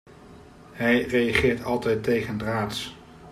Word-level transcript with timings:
Hij 0.71 1.01
reageert 1.01 1.63
altijd 1.63 2.03
tegendraads. 2.03 2.95